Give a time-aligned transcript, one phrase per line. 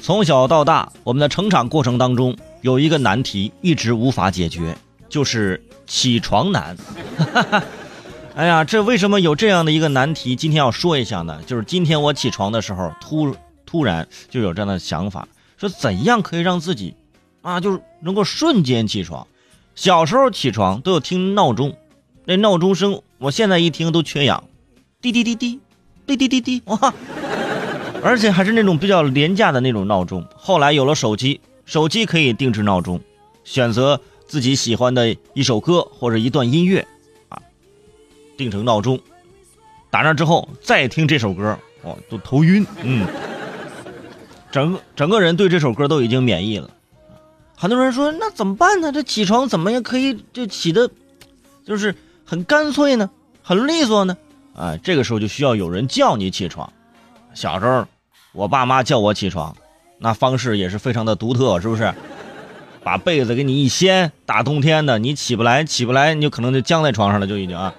[0.00, 4.74] 从小到大，我们的成长过程当中有一个难题一直无法解决，
[5.10, 6.74] 就是起床难。
[8.34, 10.34] 哎呀，这为什么有这样的一个难题？
[10.34, 11.38] 今天要说一下呢？
[11.46, 13.36] 就是今天我起床的时候，突
[13.66, 15.28] 突然就有这样的想法，
[15.58, 16.94] 说怎样可以让自己
[17.42, 19.26] 啊，就是能够瞬间起床。
[19.74, 21.76] 小时候起床都有听闹钟，
[22.24, 24.44] 那闹钟声，我现在一听都缺氧，
[25.02, 25.60] 滴滴滴滴，
[26.06, 26.94] 滴滴滴滴，哇！
[28.02, 30.26] 而且还是那种比较廉价的那种闹钟。
[30.34, 33.00] 后来有了手机，手机可以定制闹钟，
[33.44, 36.86] 选择自己喜欢的一首歌或者一段音乐，
[37.28, 37.40] 啊，
[38.36, 38.98] 定成闹钟，
[39.90, 43.06] 打那之后再听这首歌，哦，都头晕，嗯，
[44.50, 46.70] 整个整个人对这首歌都已经免疫了。
[47.54, 48.90] 很多人说那怎么办呢？
[48.90, 50.90] 这起床怎么也可以就起的，
[51.64, 53.10] 就是很干脆呢，
[53.42, 54.16] 很利索呢？
[54.54, 56.72] 啊，这个时候就需要有人叫你起床。
[57.32, 57.86] 小时候，
[58.32, 59.56] 我爸妈叫我起床，
[59.98, 61.92] 那方式也是非常的独特，是不是？
[62.82, 67.74] 把被子给你一掀，大冬天的你起不来，起不来，你就可能就僵在床上了，就已经啊。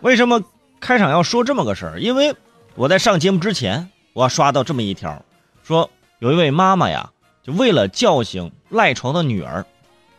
[0.00, 0.42] 为什么
[0.80, 2.00] 开场要说这么个事儿？
[2.00, 2.34] 因为
[2.74, 5.24] 我在上节目之前，我要刷到这么一条，
[5.62, 7.10] 说有一位妈妈呀，
[7.42, 9.64] 就为了叫醒赖床的女儿，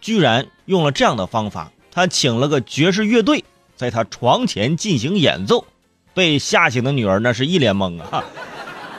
[0.00, 3.44] 居然用了这样的方法，她请了个爵士乐队，
[3.74, 5.66] 在她床前进行演奏。
[6.14, 8.24] 被吓醒的女儿那是一脸懵啊！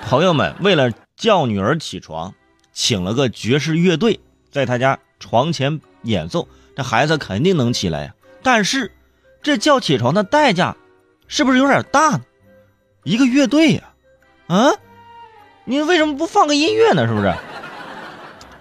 [0.07, 2.33] 朋友们为了叫女儿起床，
[2.71, 8.13] 请了个爵士乐队在他家床前演奏，这孩子肯定能起来呀。
[8.41, 8.89] 但是，
[9.41, 10.77] 这叫起床的代价
[11.27, 12.21] 是不是有点大呢？
[13.03, 13.83] 一个乐队呀，
[14.47, 14.71] 啊，
[15.65, 17.05] 你为什么不放个音乐呢？
[17.05, 17.33] 是不是？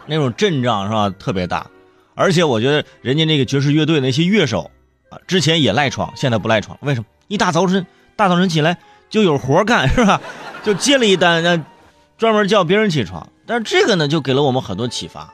[0.07, 1.09] 那种阵仗是吧？
[1.11, 1.71] 特别大，
[2.17, 4.69] 而且我觉得人家那个爵士乐队那些乐手
[5.11, 7.07] 啊，之前也赖床，现在不赖床，为什么？
[7.29, 7.87] 一大早晨。
[8.17, 8.79] 大早晨起来
[9.09, 10.21] 就有活干是吧？
[10.63, 11.61] 就接了一单，那
[12.19, 13.27] 专门叫别人起床。
[13.47, 15.33] 但是这个呢，就给了我们很多启发。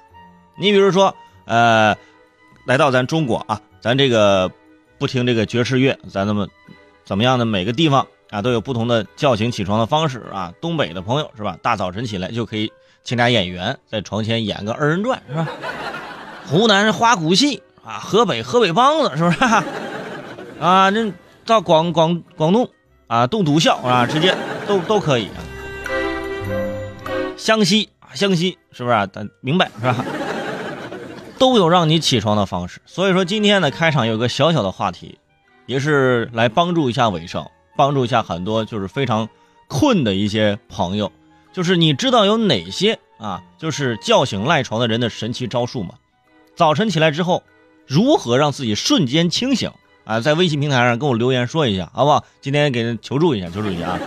[0.56, 1.14] 你比如说，
[1.46, 1.96] 呃，
[2.66, 4.50] 来到咱中国啊，咱这个
[4.98, 6.46] 不听这个爵士乐，咱那么
[7.04, 7.46] 怎么样呢？
[7.46, 10.52] 每个地方啊都有不同的叫醒起床的方式啊。
[10.60, 11.56] 东北的朋友是吧？
[11.62, 12.70] 大早晨起来就可以
[13.02, 15.48] 请俩演员在床前演个二人转是吧？
[16.46, 19.38] 湖南花鼓戏啊，河北河北梆子是不是？
[20.60, 21.10] 啊，这。
[21.44, 22.70] 到广广广东
[23.12, 24.34] 啊，动笃笑啊，直接
[24.66, 25.28] 都都可以。
[27.36, 28.94] 湘西啊，湘西是不是？
[28.94, 30.02] 啊咱明白是吧？
[31.38, 32.80] 都有让你起床的方式。
[32.86, 35.18] 所以说今天的开场有个小小的话题，
[35.66, 37.46] 也是来帮助一下伟盛，
[37.76, 39.28] 帮助一下很多就是非常
[39.68, 41.12] 困的一些朋友。
[41.52, 43.42] 就是你知道有哪些啊？
[43.58, 45.96] 就是叫醒赖床的人的神奇招数吗？
[46.56, 47.42] 早晨起来之后，
[47.86, 49.70] 如何让自己瞬间清醒？
[50.04, 52.24] 啊，在微信平台上跟我留言说一下，好不好？
[52.40, 54.00] 今天给人求助一下，求助一下啊！